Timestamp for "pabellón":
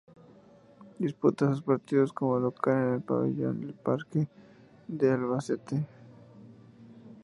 3.03-3.61